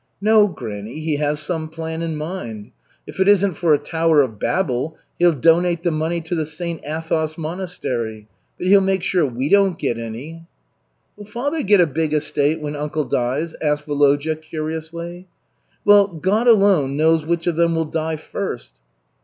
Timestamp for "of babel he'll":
4.23-5.31